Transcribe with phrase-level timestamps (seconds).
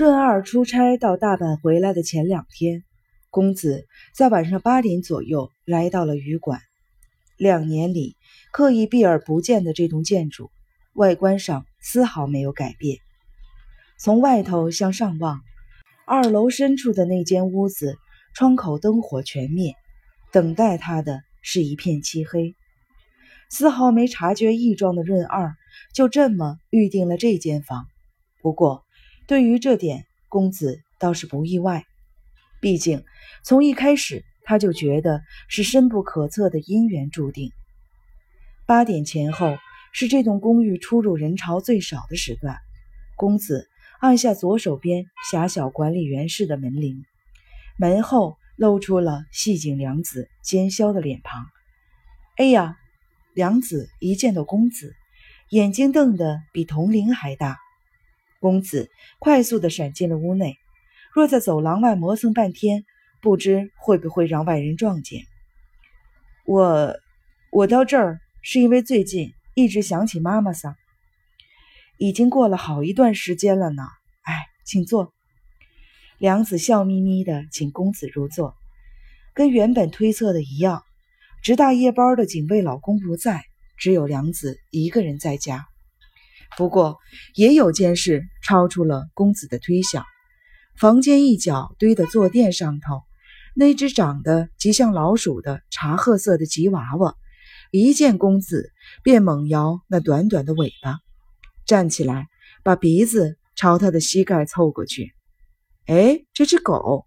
[0.00, 2.84] 润二出差到大阪回来的前两天，
[3.28, 6.62] 公子在晚上八点左右来到了旅馆。
[7.36, 8.16] 两年里
[8.50, 10.50] 刻意避而不见的这栋建筑，
[10.94, 12.96] 外观上丝毫没有改变。
[13.98, 15.42] 从外头向上望，
[16.06, 17.98] 二楼深处的那间屋子
[18.32, 19.74] 窗口灯火全灭，
[20.32, 22.54] 等待他的是一片漆黑。
[23.50, 25.54] 丝毫没察觉异状的润二
[25.92, 27.84] 就这么预定了这间房。
[28.40, 28.86] 不过，
[29.30, 31.86] 对于这点，公子倒是不意外。
[32.60, 33.04] 毕竟，
[33.44, 37.52] 从一开始他就觉得是深不可测的姻缘注定。
[38.66, 39.56] 八点前后
[39.92, 42.58] 是这栋公寓出入人潮最少的时段。
[43.14, 43.68] 公子
[44.00, 47.04] 按下左手边狭小管理员室的门铃，
[47.78, 51.46] 门后露出了细井良子奸笑的脸庞。
[52.36, 52.76] 哎呀！
[53.32, 54.96] 良子一见到公子，
[55.50, 57.58] 眼睛瞪得比铜铃还大。
[58.40, 60.56] 公子快速地闪进了屋内，
[61.14, 62.84] 若在走廊外磨蹭半天，
[63.20, 65.22] 不知会不会让外人撞见。
[66.46, 66.96] 我，
[67.52, 70.74] 我到这儿是因为最近一直想起妈妈桑。
[71.98, 73.82] 已经过了好一段时间了呢。
[74.22, 75.12] 哎，请坐。
[76.18, 78.56] 梁子笑眯眯地请公子入座，
[79.34, 80.82] 跟原本推测的一样。
[81.42, 83.44] 值大夜班的警卫老公不在，
[83.76, 85.69] 只有梁子一个人在家。
[86.56, 86.98] 不过
[87.34, 90.04] 也有件事超出了公子的推想：
[90.76, 93.02] 房间一角堆的坐垫上头，
[93.54, 97.14] 那只长得极像老鼠的茶褐色的吉娃娃，
[97.70, 100.98] 一见公子便猛摇那短短的尾巴，
[101.66, 102.28] 站起来
[102.62, 105.12] 把鼻子朝他的膝盖凑过去。
[105.86, 107.06] 哎，这只狗！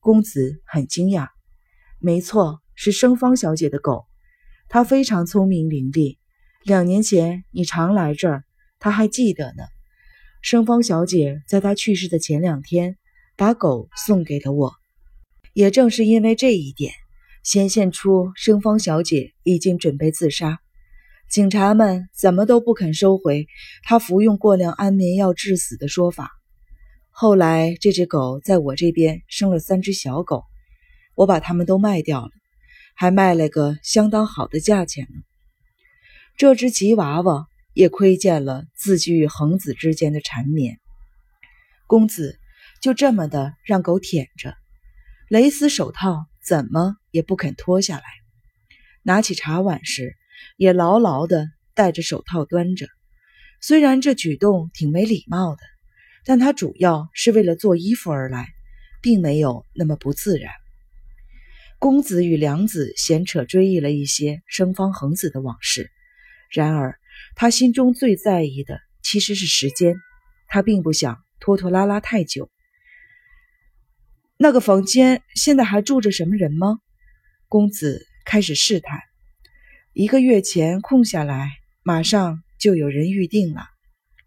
[0.00, 1.28] 公子很惊讶。
[2.00, 2.60] 没错。
[2.80, 4.06] 是生芳小姐的狗，
[4.68, 6.16] 它非常聪明伶俐。
[6.62, 8.44] 两年前你常来这儿，
[8.78, 9.64] 他还记得呢。
[10.40, 12.96] 生芳小姐在她去世的前两天，
[13.36, 14.72] 把狗送给了我。
[15.52, 16.92] 也正是因为这一点，
[17.42, 20.60] 显现出生芳小姐已经准备自杀。
[21.28, 23.46] 警察们怎么都不肯收回
[23.82, 26.30] 她服用过量安眠药致死的说法。
[27.10, 30.44] 后来这只狗在我这边生了三只小狗，
[31.16, 32.30] 我把它们都卖掉了。
[32.94, 35.20] 还卖了个相当好的价钱呢。
[36.36, 37.46] 这只吉娃娃
[37.78, 40.80] 也窥见了自己与恒子之间的缠绵。
[41.86, 42.36] 公子
[42.82, 44.56] 就这么的让狗舔着，
[45.28, 48.02] 蕾丝手套怎么也不肯脱下来。
[49.04, 50.16] 拿起茶碗时，
[50.56, 52.88] 也牢牢的戴着手套端着。
[53.60, 55.62] 虽然这举动挺没礼貌的，
[56.24, 58.48] 但他主要是为了做衣服而来，
[59.00, 60.52] 并没有那么不自然。
[61.78, 65.92] 公子与良子闲扯追忆了一些生方恒子的往事，
[66.50, 66.98] 然而
[67.34, 69.96] 他心中最在意的其实是时间，
[70.46, 72.50] 他并不想拖拖拉拉太久。
[74.36, 76.78] 那个房间现在还住着什么人吗？
[77.48, 79.00] 公子开始试探。
[79.92, 81.50] 一个月前空下来，
[81.82, 83.68] 马上就有人预定了。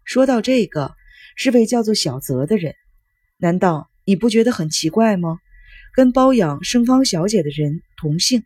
[0.04, 0.94] 说到这个，
[1.36, 2.74] 是位叫做小泽的人，
[3.38, 5.38] 难道你不觉得很奇怪吗？
[5.94, 8.42] 跟包养生芳小姐的人同姓，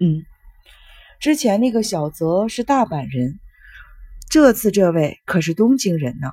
[0.00, 0.24] 嗯，
[1.20, 3.38] 之前那个小泽是大阪人，
[4.34, 6.32] 这次这位可是东京人呢。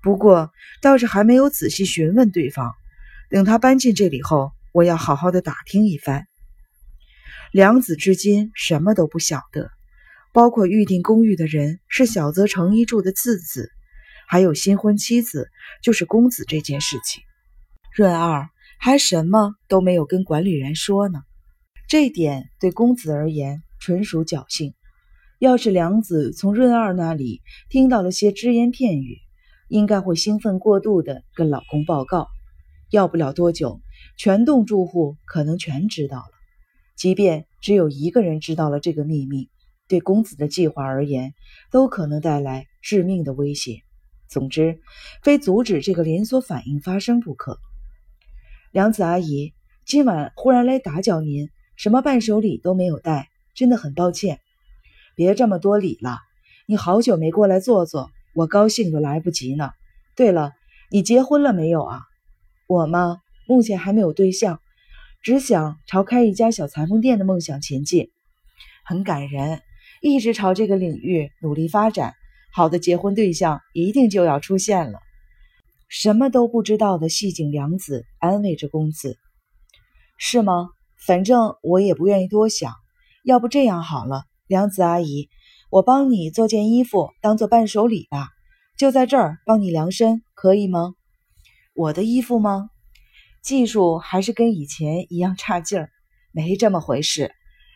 [0.00, 2.72] 不过倒是还没有仔细询问对方，
[3.28, 6.26] 等他搬进这里后，我要好好的打听一番。
[7.52, 9.70] 良子至今什么都不晓得，
[10.32, 13.70] 包括预定公寓的人是小泽诚一住的次子，
[14.26, 15.50] 还有新婚妻子
[15.82, 17.22] 就是公子这件事情。
[17.94, 18.48] 润二。
[18.78, 21.20] 还什么都没有跟管理员说呢，
[21.86, 24.74] 这点对公子而言纯属侥幸。
[25.38, 29.18] 要是梁子从润二那里听到了些只言片语，
[29.68, 32.28] 应该会兴奋过度的跟老公报告。
[32.90, 33.82] 要不了多久，
[34.16, 36.30] 全栋住户可能全知道了。
[36.96, 39.50] 即便只有一个人知道了这个秘密，
[39.88, 41.34] 对公子的计划而言，
[41.70, 43.82] 都可能带来致命的威胁。
[44.28, 44.80] 总之，
[45.22, 47.58] 非阻止这个连锁反应发生不可。
[48.72, 49.52] 梁子阿姨，
[49.84, 54.40] 今晚忽然来打搅您，什么伴手礼都没有带，真的很抱歉。
[55.16, 56.18] 别这么多礼了，
[56.66, 59.70] 你好久没过来坐坐，我高兴都来不及呢。
[60.14, 60.52] 对了，
[60.90, 62.02] 你结婚了没有啊？
[62.68, 63.22] 我嘛？
[63.48, 64.60] 目前还没有对象，
[65.22, 68.10] 只想朝开一家小裁缝店的梦想前进。
[68.84, 69.62] 很感人，
[70.02, 72.12] 一直朝这个领域努力发展，
[72.52, 74.98] 好的结婚对象一定就要出现了。
[75.88, 79.16] 什么都不知道的细井良子安慰着公子
[80.18, 80.68] ：“是吗？
[81.06, 82.74] 反正我也不愿意多想。
[83.24, 85.28] 要不这样好了，梁子阿姨，
[85.70, 88.28] 我帮你做件衣服当做伴手礼吧，
[88.78, 90.94] 就在这儿帮你量身，可以吗？”
[91.74, 92.70] 我的衣服吗？
[93.42, 95.90] 技术还是跟以前一样差劲儿？
[96.32, 97.32] 没这么回事。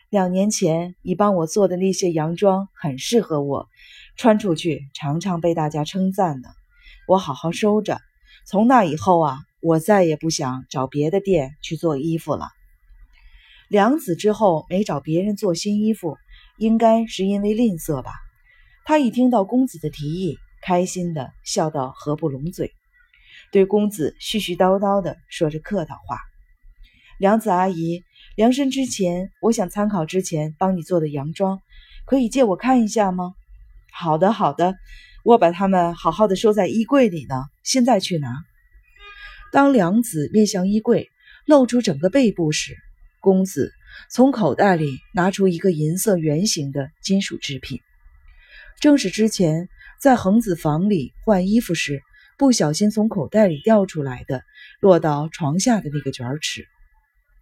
[0.09, 3.67] 两年前你帮我做的那些洋装很适合我，
[4.15, 6.49] 穿出去常常被大家称赞呢。
[7.07, 7.99] 我好好收着。
[8.45, 12.47] 从那以后啊，我再也不想找别的店去做衣服了。
[13.69, 16.17] 梁子之后没找别人做新衣服，
[16.61, 18.11] 应该是因为吝啬吧。
[18.85, 22.71] 他一听到公子的提议，开心的笑到合不拢嘴，
[23.51, 26.19] 对公子絮絮叨叨的说着客套话
[27.17, 28.03] ：“梁子阿姨，
[28.35, 31.59] 量身之前，我想参考之前帮你做的洋装，
[32.05, 33.33] 可以借我看一下吗
[33.91, 34.75] ？”“好的，好的，
[35.23, 38.29] 我把它们好好的收在衣柜里呢，现在去拿。”
[39.51, 41.09] 当梁子面向衣柜，
[41.47, 42.77] 露出整个背部时，
[43.19, 43.73] 公子
[44.09, 47.79] 从口袋里拿出一个银色圆形的金属制品，
[48.79, 52.01] 正是之前在恒子房里换衣服时
[52.37, 54.43] 不小心从口袋里掉出来的、
[54.79, 56.65] 落到床下的那个卷尺。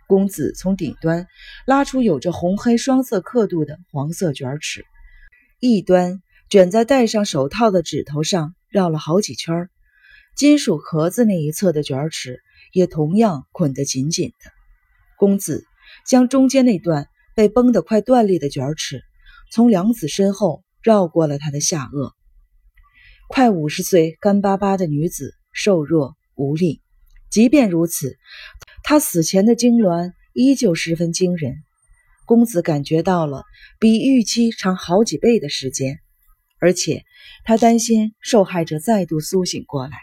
[0.08, 1.28] 公子从顶端
[1.66, 4.84] 拉出有着红黑双色刻度的黄色卷尺，
[5.60, 9.70] 一端卷在戴上手套的指头上绕了好几圈，
[10.36, 12.42] 金属壳子那一侧的卷尺
[12.74, 14.52] 也同样捆得紧紧的。
[15.16, 15.66] 公子
[16.06, 19.02] 将中间那段被绷得快断裂的卷尺
[19.52, 22.14] 从梁子身后绕过了他的下颚。
[23.28, 26.82] 快五十岁、干巴巴的女子，瘦弱无力。
[27.30, 28.18] 即便如此，
[28.84, 31.58] 她死前的痉挛依旧十分惊人。
[32.26, 33.44] 公子感觉到了
[33.80, 36.00] 比预期长好几倍的时间，
[36.60, 37.04] 而且
[37.44, 39.98] 他担心受害者再度苏醒过来，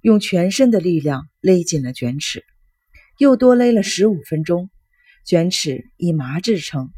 [0.00, 2.44] 用全身的力量勒紧了卷尺。
[3.18, 4.70] 又多勒了十五分钟，
[5.28, 6.88] 卷尺以麻制成，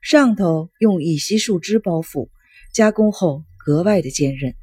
[0.00, 2.28] 上头用乙烯树脂包覆，
[2.72, 4.54] 加工后格外的坚韧。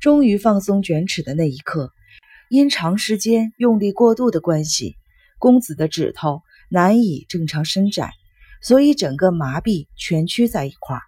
[0.00, 1.92] 终于放松卷尺的那一刻，
[2.48, 4.96] 因长时间用力过度的关系，
[5.38, 8.10] 公子的指头难以正常伸展，
[8.60, 11.02] 所以整个麻痹蜷曲在一块儿。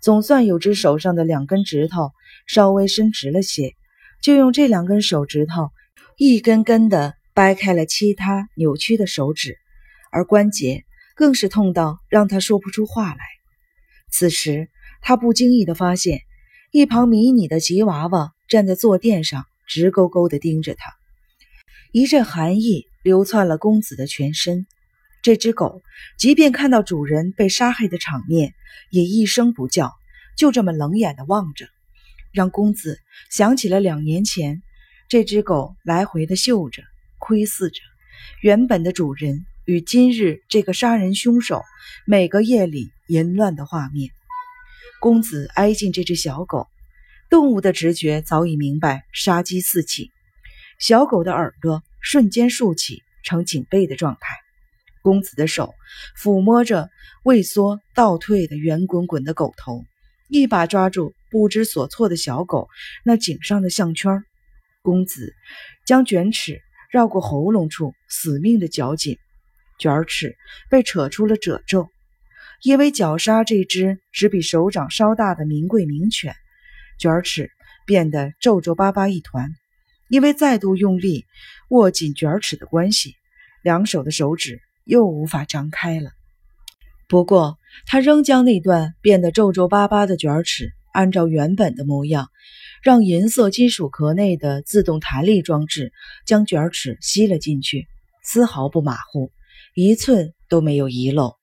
[0.00, 2.12] 总算有只手上的两根指头
[2.46, 3.74] 稍微伸直了些，
[4.22, 5.72] 就用这两根手指头
[6.16, 7.14] 一根根的。
[7.36, 9.58] 掰开了其他扭曲的手指，
[10.14, 10.84] 而关节
[11.16, 13.18] 更是痛到让他说不出话来。
[14.12, 14.70] 此时，
[15.02, 16.20] 他不经意的发现，
[16.70, 20.92] 一旁迷你的吉娃娃站在坐垫上，直勾勾的盯着他。
[21.90, 24.66] 一阵寒意流窜了公子的全身。
[25.20, 25.82] 这只狗，
[26.16, 28.54] 即便看到主人被杀害的场面，
[28.90, 29.92] 也一声不叫，
[30.36, 31.66] 就这么冷眼的望着，
[32.32, 33.00] 让公子
[33.30, 34.62] 想起了两年前，
[35.08, 36.84] 这只狗来回的嗅着。
[37.18, 37.80] 窥视着
[38.42, 41.62] 原本的主人与今日这个杀人凶手
[42.06, 44.10] 每个夜里淫乱的画面。
[45.00, 46.68] 公子挨近这只小狗，
[47.30, 50.10] 动物的直觉早已明白杀机四起。
[50.78, 54.36] 小狗的耳朵瞬间竖起，呈警备的状态。
[55.02, 55.74] 公子的手
[56.18, 56.90] 抚摸着
[57.22, 59.84] 畏缩倒退的圆滚滚的狗头，
[60.28, 62.68] 一把抓住不知所措的小狗
[63.02, 64.24] 那颈上的项圈。
[64.82, 65.34] 公子
[65.86, 66.60] 将卷尺。
[66.90, 69.18] 绕过喉咙处，死命的绞紧，
[69.78, 70.36] 卷尺
[70.70, 71.88] 被扯出了褶皱。
[72.62, 76.34] 因为绞杀这只只比手掌稍大的名贵名犬，
[76.98, 77.50] 卷尺
[77.86, 79.50] 变得皱皱巴巴一团。
[80.08, 81.24] 因为再度用力
[81.70, 83.14] 握紧卷尺的关系，
[83.62, 86.10] 两手的手指又无法张开了。
[87.08, 92.28] 不过，他仍将那段变得皱皱巴巴的卷尺按照原本的模样。
[92.82, 95.90] 让银色金属壳内的自动弹力装置
[96.26, 97.88] 将卷尺吸了进去，
[98.22, 99.32] 丝毫不马虎，
[99.74, 101.36] 一寸都没有遗漏。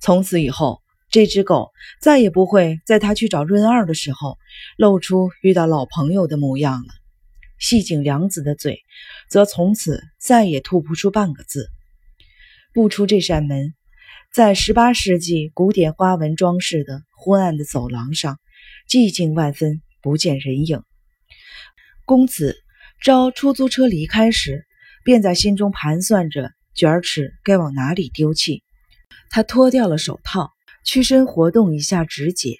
[0.00, 0.80] 从此以后，
[1.10, 1.70] 这只狗
[2.00, 4.38] 再也不会在他去找润二的时候
[4.76, 6.94] 露出遇到老朋友的模样了。
[7.58, 8.80] 细井良子的嘴
[9.28, 11.68] 则从此再也吐不出半个字。
[12.72, 13.74] 不出这扇门，
[14.32, 18.38] 在十八世纪古典花纹装饰的昏暗的走廊上，
[18.88, 19.82] 寂静万分。
[20.02, 20.82] 不见人影。
[22.06, 22.56] 公子
[23.02, 24.66] 招出租车离开时，
[25.04, 28.62] 便在心中盘算着卷尺该往哪里丢弃。
[29.30, 30.50] 他脱掉了手套，
[30.84, 32.56] 屈身活动一下指节。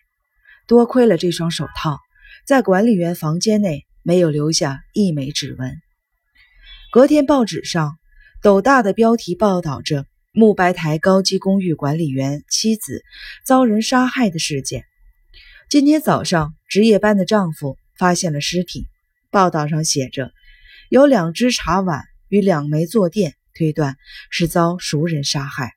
[0.67, 1.99] 多亏了这双手套，
[2.47, 5.77] 在管理员房间内没有留下一枚指纹。
[6.93, 7.99] 隔天报纸上
[8.43, 13.03] 斗大的标题报道着木白台高级公寓管理员妻子
[13.45, 14.85] 遭人杀害的事件。
[15.69, 18.87] 今天早上，值夜班的丈夫发现了尸体。
[19.31, 20.33] 报道上写着，
[20.89, 23.97] 有两只茶碗与两枚坐垫，推断
[24.31, 25.73] 是遭熟人杀害，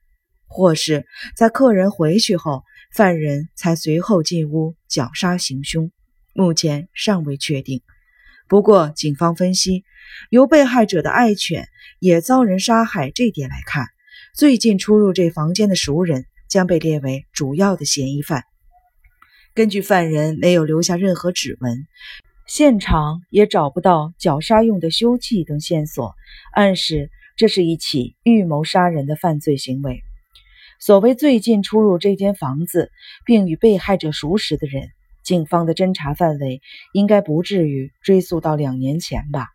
[0.47, 2.63] 或是在客人回去后，
[2.93, 5.91] 犯人才随后进屋绞杀行凶。
[6.33, 7.81] 目前尚未确定。
[8.47, 9.83] 不过，警方分析，
[10.29, 11.67] 由被害者的爱犬
[11.99, 13.87] 也遭人杀害这点来看，
[14.35, 18.43] 最近出入这房间的熟人将被列为主要的嫌疑犯。
[19.55, 21.87] 根据犯人没有留下任何指纹，
[22.47, 26.13] 现场也找不到绞杀用的凶器等线索，
[26.51, 30.01] 暗示这是一起预谋杀人的犯罪行为。
[30.79, 32.91] 所谓最近出入这间房子
[33.25, 34.89] 并与被害者熟识的人，
[35.23, 36.61] 警方的侦查范围
[36.93, 39.47] 应该不至于追溯到两年前吧？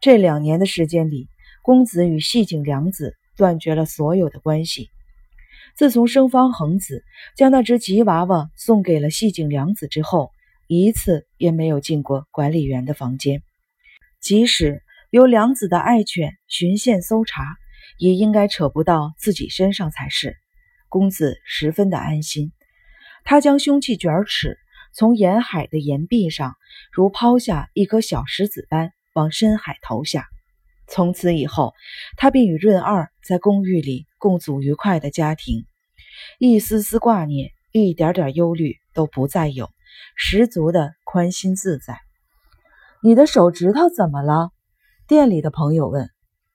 [0.00, 1.28] 这两年的时间里，
[1.62, 4.88] 公子与细井良子断绝了所有的关系。
[5.76, 7.04] 自从生方恒子
[7.36, 10.30] 将那只吉娃娃送给了细井良子之后，
[10.66, 13.42] 一次也没有进过管理员的房间。
[14.20, 17.56] 即使由良子的爱犬巡线搜查。
[17.98, 20.34] 也应该扯不到自己身上才是。
[20.88, 22.50] 公子十分的安心，
[23.24, 24.56] 他将凶器卷尺
[24.94, 26.54] 从沿海的岩壁上，
[26.92, 30.26] 如抛下一颗小石子般往深海投下。
[30.88, 31.74] 从此以后，
[32.16, 35.66] 他便与润二在公寓里共组愉快的家庭，
[36.38, 39.68] 一丝丝挂念，一点点忧虑都不再有，
[40.16, 42.00] 十足的宽心自在。
[43.02, 44.52] 你的手指头怎么了？
[45.10, 46.08] 店里的朋友问。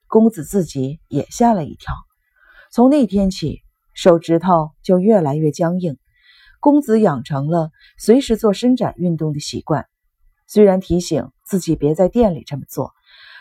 [0.06, 1.94] 公子自己也吓了一跳，
[2.72, 3.60] 从那天起，
[3.92, 5.98] 手指头就越来越僵硬。
[6.58, 9.86] 公子养成了随时做伸展运动的习惯，
[10.46, 12.94] 虽然提醒自己别在店里这么做，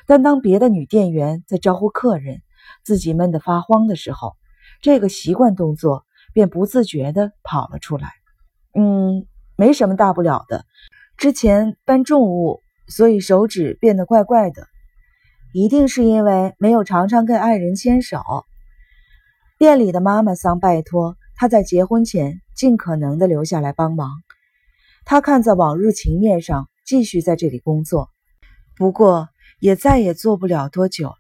[0.05, 2.41] 但当别的女店员在招呼客人，
[2.84, 4.34] 自己闷得发慌的时候，
[4.81, 6.03] 这个习惯动作
[6.34, 8.10] 便不自觉地跑了出来。
[8.74, 10.65] 嗯，没什么大不了的，
[11.15, 14.67] 之前搬重物，所以手指变得怪怪的。
[15.57, 18.19] 一定是因为没有常常跟爱人牵手。
[19.57, 24.09] 店里的妈妈桑拜托他在结婚前尽可能的留下来帮忙。
[25.05, 28.09] 他看在往日情面上，继续在这里工作。
[28.75, 29.29] 不过
[29.62, 31.13] 也再也做不了多久。